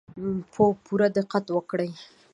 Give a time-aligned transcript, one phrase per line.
[0.85, 1.89] پوره دقت وکړو.